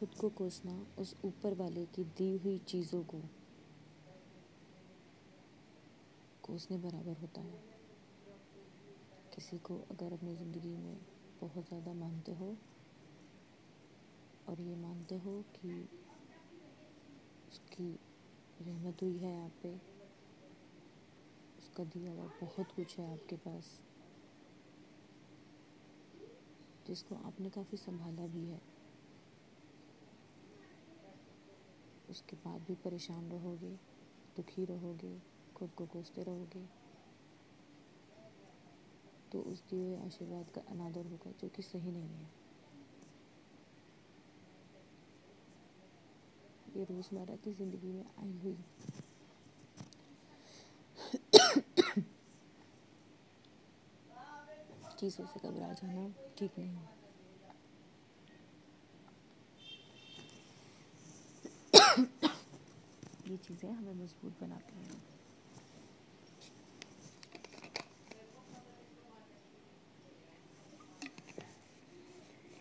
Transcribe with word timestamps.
खुद 0.00 0.14
को 0.14 0.28
कोसना 0.28 0.74
उस 0.98 1.14
ऊपर 1.24 1.54
वाले 1.54 1.84
की 1.86 2.04
दी 2.18 2.28
हुई 2.36 2.58
चीज़ों 2.58 3.02
को 3.04 3.18
कोसने 6.42 6.78
बराबर 6.78 7.20
होता 7.20 7.40
है। 7.40 7.58
किसी 9.34 9.58
को 9.58 9.76
अगर 9.90 10.12
अपनी 10.12 10.34
ज़िंदगी 10.36 10.76
में 10.76 10.96
बहुत 11.40 11.68
ज़्यादा 11.68 11.92
मानते 11.92 12.32
हो 12.32 12.48
और 14.48 14.60
ये 14.60 14.76
मानते 14.76 15.18
हो 15.18 15.36
कि 15.56 15.74
उसकी 17.48 17.92
रहमत 18.60 19.02
हुई 19.02 19.18
है 19.18 19.36
आप 19.44 19.52
पे, 19.62 19.76
उसका 21.58 21.84
दिया 21.84 22.12
हुआ 22.12 22.30
बहुत 22.40 22.72
कुछ 22.76 22.98
है 22.98 23.12
आपके 23.12 23.36
पास, 23.36 23.72
जिसको 26.86 27.14
आपने 27.26 27.50
काफ़ी 27.50 27.78
संभाला 27.78 28.26
भी 28.26 28.46
है। 28.46 28.79
उसके 32.10 32.36
बाद 32.36 32.60
भी 32.60 32.74
परेशान 32.74 33.30
रहोगे, 33.30 33.70
दुखी 34.36 34.64
रहोगे, 34.64 35.18
खुद 35.56 35.70
को 35.70 35.86
कोसते 35.86 36.22
रहोगे। 36.22 36.66
तो 39.32 39.40
उस 39.40 39.62
दिए 39.70 39.86
हुए 39.86 39.96
आशीर्वाद 40.06 40.50
का 40.54 40.60
अनादर 40.70 41.06
होगा, 41.06 41.30
जो 41.30 41.48
कि 41.48 41.62
सही 41.62 41.90
नहीं 41.90 42.08
है। 42.08 42.30
ये 46.76 46.84
रोज़मर्रा 46.84 47.36
की 47.36 47.52
ज़िंदगी 47.52 47.92
में 47.92 48.04
आई 48.18 48.38
हुई। 48.38 48.58
चीज़ों 54.98 55.26
से 55.26 55.48
घबरा 55.48 55.72
जाना 55.72 56.14
ठीक 56.38 56.58
नहीं 56.58 56.99
ये 63.30 63.36
चीज़ें 63.38 63.70
हमें 63.70 63.92
मज़बूत 63.94 64.40
बनाती 64.40 64.78
हैं। 64.78 65.02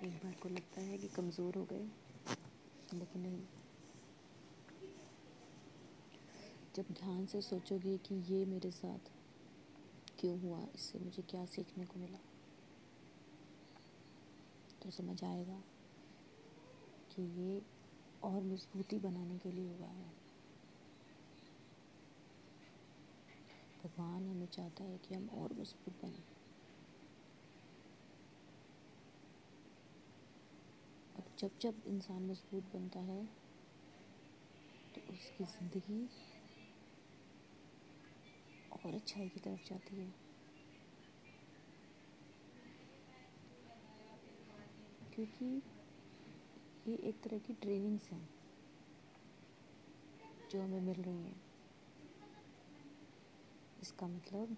एक 0.00 0.12
बार 0.14 0.34
को 0.42 0.48
लगता 0.48 0.80
है 0.80 0.98
कि 0.98 1.08
कमज़ोर 1.08 1.56
हो 1.56 1.64
गए, 1.72 1.86
लेकिन 2.94 3.22
नहीं। 3.22 3.40
जब 6.76 6.92
ध्यान 6.94 7.24
से 7.26 7.40
सोचोगे 7.42 7.96
कि 7.98 8.14
ये 8.28 8.44
मेरे 8.46 8.70
साथ 8.72 9.10
क्यों 10.20 10.38
हुआ, 10.40 10.60
इससे 10.74 10.98
मुझे 10.98 11.22
क्या 11.30 11.44
सीखने 11.46 11.84
को 11.84 12.00
मिला 12.00 12.18
तो 14.82 14.90
समझ 14.92 15.22
आएगा 15.24 15.62
कि 17.10 17.22
ये 17.40 17.60
और 18.22 18.42
मजबूती 18.42 18.98
बनाने 18.98 19.38
के 19.38 19.50
लिए 19.50 19.68
हुआ 19.70 19.88
है। 19.88 20.08
भगवान 24.00 24.26
हमें 24.26 24.46
चाहता 24.48 24.84
है 24.84 24.98
कि 24.98 25.14
हम 25.14 25.28
और 25.34 25.52
मज़बूत 25.54 25.98
बने। 26.02 26.24
और 31.14 31.28
जब 31.38 31.50
जब 31.60 31.80
इंसान 31.86 32.26
मज़बूत 32.26 32.70
बनता 32.72 33.00
है 33.04 33.22
तो 34.94 35.00
उसकी 35.08 35.44
ज़िंदगी 35.46 36.00
और 38.70 38.94
अच्छाई 38.94 39.28
की 39.28 39.40
तरफ़ 39.40 39.62
जाती 39.66 40.00
है। 40.00 40.12
क्योंकि 45.12 45.50
ये 46.86 46.94
एक 47.08 47.20
तरह 47.22 47.38
की 47.40 47.54
ट्रेनिंग्स 47.56 48.10
हैं, 48.12 48.28
जो 50.50 50.62
हमें 50.62 50.80
मिल 50.80 51.02
रही 51.02 51.22
हैं। 51.22 51.40
इसका 53.82 54.06
मतलब 54.06 54.56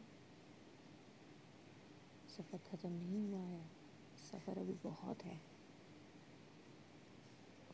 सफ़र 2.28 2.58
ख़त्म 2.58 2.92
नहीं 2.92 3.20
हुआ 3.22 3.40
है। 3.40 3.70
सफ़र 4.16 4.58
अभी 4.58 4.74
बहुत 4.74 5.24
है। 5.24 5.40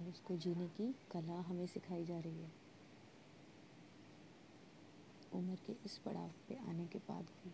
और 0.01 0.09
उसको 0.09 0.37
जीने 0.37 0.69
की 0.69 0.93
कला 1.11 1.41
हमें 1.41 1.67
सिखाई 1.67 2.05
जा 2.05 2.19
रही 2.21 2.43
है। 2.43 2.53
उम्र 5.33 5.57
के 5.67 5.73
इस 5.85 5.99
पड़ाव 5.99 6.35
पे 6.49 6.55
आने 6.71 6.87
के 6.87 6.99
बाद 6.99 7.25
भी। 7.25 7.53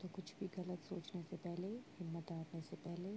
तो 0.00 0.08
कुछ 0.08 0.34
भी 0.40 0.48
गलत 0.48 0.84
सोचने 0.84 1.22
से 1.22 1.36
पहले, 1.36 1.68
हिम्मत 1.68 2.32
हारने 2.32 2.62
से 2.62 2.76
पहले, 2.76 3.12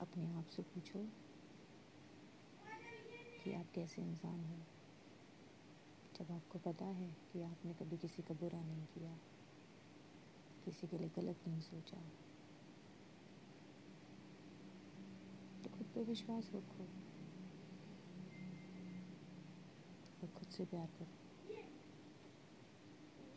अपने 0.00 0.32
आप 0.34 0.46
से 0.46 0.62
पूछो 0.62 1.29
कि 3.44 3.52
आप 3.52 3.66
कैसे 3.74 4.02
इंसान 4.02 4.44
हैं। 4.44 4.66
जब 6.14 6.32
आपको 6.32 6.58
पता 6.58 6.84
है 6.84 7.08
कि 7.32 7.42
आपने 7.42 7.74
कभी 7.74 7.96
किसी 7.98 8.22
का 8.22 8.34
बुरा 8.34 8.60
नहीं 8.60 8.84
किया, 8.86 9.14
किसी 10.64 10.86
के 10.86 10.98
लिए 10.98 11.08
गलत 11.16 11.48
नहीं 11.48 11.60
सोचा 11.60 12.00
तो 15.64 15.70
खुद 15.70 15.86
पे 15.94 16.04
विश्वास 16.04 16.50
रखो 16.54 16.84
और 20.22 20.28
खुद 20.28 20.48
से 20.48 20.64
प्यार 20.64 20.86
करो। 20.98 21.29